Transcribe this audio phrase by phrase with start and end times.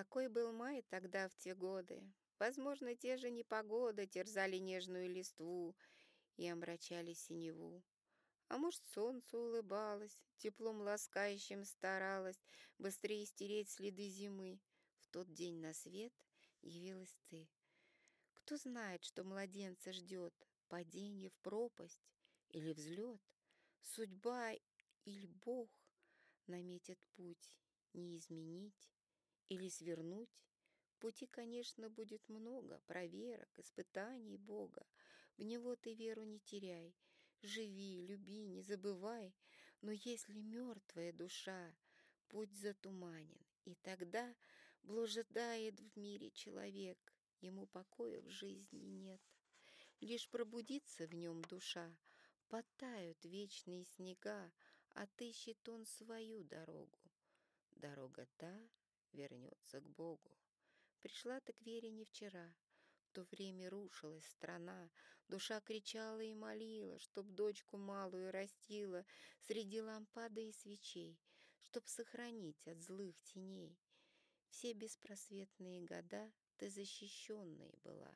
[0.00, 2.02] Какой был май тогда в те годы!
[2.38, 5.76] Возможно, те же непогоды терзали нежную листву
[6.38, 7.84] и омрачали синеву.
[8.48, 12.40] А может, солнце улыбалось, теплом ласкающим старалось
[12.78, 14.58] быстрее стереть следы зимы.
[15.00, 16.14] В тот день на свет
[16.62, 17.46] явилась ты.
[18.32, 20.32] Кто знает, что младенца ждет,
[20.68, 22.00] падение в пропасть
[22.48, 23.20] или взлет,
[23.82, 24.52] судьба
[25.04, 25.68] или Бог
[26.46, 27.50] наметит путь
[27.92, 28.90] не изменить
[29.50, 30.30] или свернуть.
[31.00, 34.86] Пути, конечно, будет много, проверок, испытаний Бога.
[35.36, 36.94] В Него ты веру не теряй,
[37.42, 39.34] живи, люби, не забывай.
[39.82, 41.74] Но если мертвая душа,
[42.28, 44.34] путь затуманен, и тогда
[44.82, 46.98] блуждает в мире человек,
[47.40, 49.20] ему покоя в жизни нет.
[50.00, 51.96] Лишь пробудится в нем душа,
[52.48, 54.52] потают вечные снега,
[54.92, 56.98] отыщет он свою дорогу.
[57.70, 58.70] Дорога та
[59.12, 60.36] вернется к Богу.
[61.00, 62.54] Пришла ты к вере не вчера,
[63.10, 64.88] в то время рушилась страна,
[65.28, 69.04] душа кричала и молила, чтоб дочку малую растила
[69.40, 71.18] среди лампады и свечей,
[71.60, 73.76] чтоб сохранить от злых теней.
[74.50, 78.14] Все беспросветные года ты защищенной была.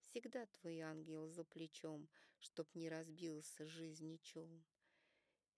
[0.00, 4.64] Всегда твой ангел за плечом, чтоб не разбился жизни челн.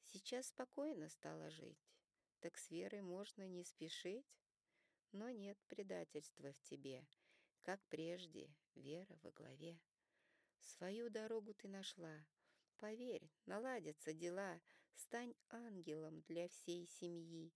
[0.07, 1.91] Сейчас спокойно стало жить,
[2.41, 4.44] так с верой можно не спешить.
[5.15, 7.07] Но нет предательства в тебе,
[7.63, 9.79] как прежде, вера во главе.
[10.59, 12.27] Свою дорогу ты нашла.
[12.79, 14.61] Поверь, наладятся дела,
[14.97, 17.53] стань ангелом для всей семьи.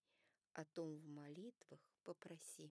[0.53, 2.73] О том в молитвах попроси.